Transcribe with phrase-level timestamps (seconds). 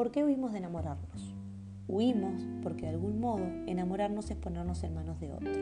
[0.00, 1.34] ¿por qué huimos de enamorarnos?
[1.86, 5.52] Huimos porque de algún modo enamorarnos es ponernos en manos de otro.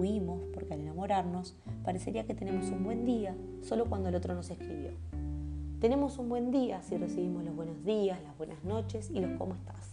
[0.00, 1.54] Huimos porque al enamorarnos
[1.84, 4.92] parecería que tenemos un buen día solo cuando el otro nos escribió.
[5.78, 9.52] Tenemos un buen día si recibimos los buenos días, las buenas noches y los cómo
[9.52, 9.90] estás.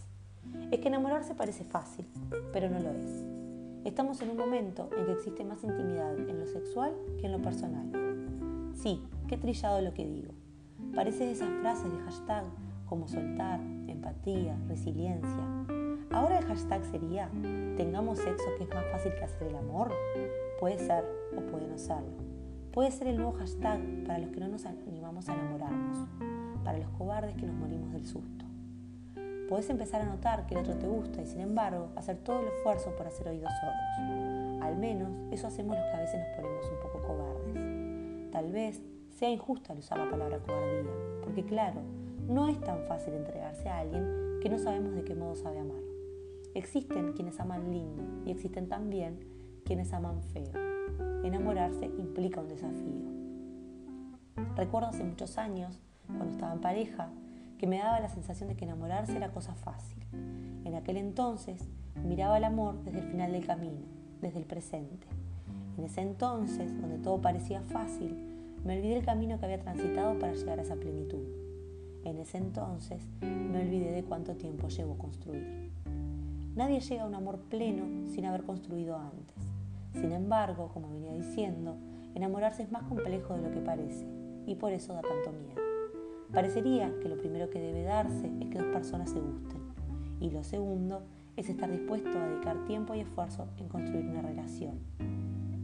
[0.70, 2.06] Es que enamorarse parece fácil,
[2.54, 3.26] pero no lo es.
[3.84, 7.42] Estamos en un momento en que existe más intimidad en lo sexual que en lo
[7.42, 8.72] personal.
[8.72, 10.32] Sí, qué trillado lo que digo.
[10.94, 12.44] Parece de esas frases de hashtag
[12.88, 15.44] como soltar, empatía, resiliencia.
[16.10, 17.28] Ahora el hashtag sería
[17.76, 19.92] tengamos sexo que es más fácil que hacer el amor.
[20.58, 21.04] Puede ser
[21.36, 22.16] o puede no serlo.
[22.72, 26.08] Puede ser el nuevo hashtag para los que no nos animamos a enamorarnos,
[26.64, 28.44] para los cobardes que nos morimos del susto.
[29.48, 32.48] Podés empezar a notar que el otro te gusta y sin embargo hacer todo el
[32.48, 34.62] esfuerzo por hacer oídos sordos.
[34.62, 38.30] Al menos eso hacemos los que a veces nos ponemos un poco cobardes.
[38.30, 40.92] Tal vez sea injusto al usar la palabra cobardía,
[41.24, 41.80] porque claro,
[42.28, 45.80] no es tan fácil entregarse a alguien que no sabemos de qué modo sabe amar.
[46.54, 49.18] Existen quienes aman lindo y existen también
[49.64, 50.52] quienes aman feo.
[51.24, 53.18] Enamorarse implica un desafío.
[54.56, 57.08] Recuerdo hace muchos años, cuando estaba en pareja,
[57.58, 60.02] que me daba la sensación de que enamorarse era cosa fácil.
[60.64, 61.68] En aquel entonces
[62.04, 63.80] miraba el amor desde el final del camino,
[64.20, 65.06] desde el presente.
[65.78, 68.16] En ese entonces, donde todo parecía fácil,
[68.64, 71.47] me olvidé el camino que había transitado para llegar a esa plenitud.
[72.04, 75.70] En ese entonces me olvidé de cuánto tiempo llevo construir.
[76.54, 79.36] Nadie llega a un amor pleno sin haber construido antes.
[79.92, 81.76] Sin embargo, como venía diciendo,
[82.14, 84.06] enamorarse es más complejo de lo que parece
[84.46, 85.60] y por eso da tanto miedo.
[86.32, 89.60] Parecería que lo primero que debe darse es que dos personas se gusten
[90.20, 91.02] y lo segundo
[91.36, 94.78] es estar dispuesto a dedicar tiempo y esfuerzo en construir una relación.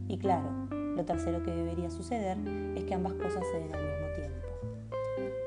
[0.07, 0.49] Y claro,
[0.95, 2.37] lo tercero que debería suceder
[2.75, 4.44] es que ambas cosas se den al mismo tiempo.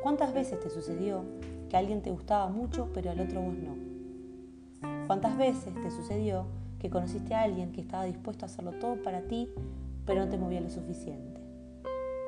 [0.09, 1.23] ¿Cuántas veces te sucedió
[1.69, 3.77] que alguien te gustaba mucho pero al otro vos no?
[5.07, 6.47] ¿Cuántas veces te sucedió
[6.79, 9.51] que conociste a alguien que estaba dispuesto a hacerlo todo para ti
[10.07, 11.43] pero no te movía lo suficiente?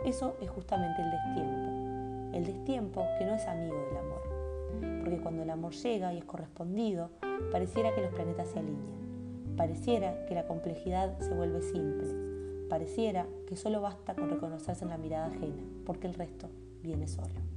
[0.05, 5.01] Eso es justamente el destiempo el destiempo que no es amigo del amor.
[5.01, 7.09] Porque cuando el amor llega y es correspondido,
[7.51, 9.57] pareciera que los planetas se alinean.
[9.57, 12.69] Pareciera que la complejidad se vuelve simple.
[12.69, 16.51] Pareciera que solo basta con reconocerse en la mirada ajena, porque el resto
[16.83, 17.50] viene solo.